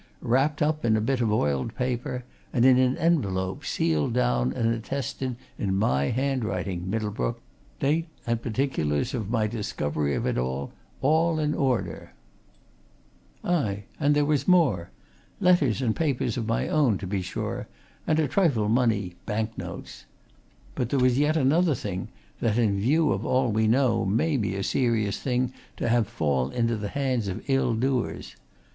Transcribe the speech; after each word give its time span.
Wrapped 0.23 0.63
up 0.63 0.83
in 0.83 0.97
a 0.97 0.99
bit 0.99 1.21
of 1.21 1.31
oiled 1.31 1.75
paper, 1.75 2.23
and 2.51 2.65
in 2.65 2.79
an 2.79 2.97
envelope, 2.97 3.63
sealed 3.63 4.13
down 4.13 4.51
and 4.51 4.73
attested 4.73 5.35
in 5.59 5.75
my 5.77 6.05
handwriting, 6.05 6.89
Middlebrook 6.89 7.39
date 7.79 8.07
and 8.25 8.41
particulars 8.41 9.13
of 9.13 9.29
my 9.29 9.45
discovery 9.45 10.15
of 10.15 10.25
it, 10.25 10.39
all 10.39 11.37
in 11.37 11.53
order. 11.53 12.13
Aye, 13.43 13.83
and 13.99 14.15
there 14.15 14.25
was 14.25 14.47
more. 14.47 14.89
Letters 15.39 15.83
and 15.83 15.95
papers 15.95 16.35
of 16.35 16.47
my 16.47 16.67
own, 16.67 16.97
to 16.97 17.05
be 17.05 17.21
sure, 17.21 17.67
and 18.07 18.17
a 18.17 18.27
trifle 18.27 18.69
money 18.69 19.13
bank 19.27 19.55
notes. 19.55 20.05
But 20.73 20.89
there 20.89 20.97
was 20.99 21.19
yet 21.19 21.37
another 21.37 21.75
thing 21.75 22.07
that, 22.39 22.57
in 22.57 22.79
view 22.79 23.11
of 23.11 23.23
all 23.23 23.51
we 23.51 23.67
know, 23.67 24.03
may 24.05 24.35
be 24.35 24.55
a 24.55 24.63
serious 24.63 25.19
thing 25.19 25.53
to 25.77 25.89
have 25.89 26.07
fall 26.07 26.49
into 26.49 26.75
the 26.75 26.89
hands 26.89 27.27
of 27.27 27.47
ill 27.47 27.75
doers. 27.75 28.35